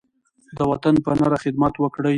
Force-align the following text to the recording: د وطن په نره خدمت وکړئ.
د 0.57 0.59
وطن 0.71 0.95
په 1.05 1.11
نره 1.19 1.37
خدمت 1.43 1.73
وکړئ. 1.79 2.09